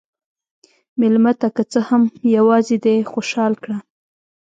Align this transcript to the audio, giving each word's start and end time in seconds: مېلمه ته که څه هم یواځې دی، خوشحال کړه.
مېلمه 0.99 1.33
ته 1.39 1.47
که 1.55 1.63
څه 1.71 1.79
هم 1.87 2.03
یواځې 2.37 2.75
دی، 2.85 2.97
خوشحال 3.11 3.53
کړه. 3.63 3.77